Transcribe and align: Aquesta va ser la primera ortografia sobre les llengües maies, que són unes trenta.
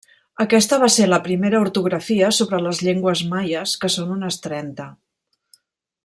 Aquesta 0.43 0.77
va 0.83 0.87
ser 0.93 1.03
la 1.09 1.19
primera 1.27 1.59
ortografia 1.65 2.31
sobre 2.39 2.61
les 2.69 2.81
llengües 2.89 3.21
maies, 3.37 3.75
que 3.83 3.91
són 3.97 4.15
unes 4.19 4.39
trenta. 4.47 4.89